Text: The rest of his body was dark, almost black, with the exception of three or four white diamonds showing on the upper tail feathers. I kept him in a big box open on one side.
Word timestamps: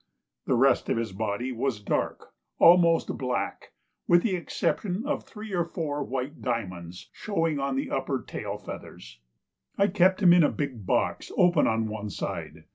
The 0.47 0.55
rest 0.55 0.89
of 0.89 0.97
his 0.97 1.11
body 1.11 1.51
was 1.51 1.79
dark, 1.79 2.33
almost 2.57 3.19
black, 3.19 3.71
with 4.07 4.23
the 4.23 4.35
exception 4.35 5.05
of 5.05 5.23
three 5.25 5.53
or 5.53 5.63
four 5.63 6.03
white 6.03 6.41
diamonds 6.41 7.11
showing 7.13 7.59
on 7.59 7.75
the 7.75 7.91
upper 7.91 8.23
tail 8.27 8.57
feathers. 8.57 9.19
I 9.77 9.89
kept 9.89 10.23
him 10.23 10.33
in 10.33 10.41
a 10.43 10.49
big 10.49 10.87
box 10.87 11.31
open 11.37 11.67
on 11.67 11.87
one 11.87 12.09
side. 12.09 12.63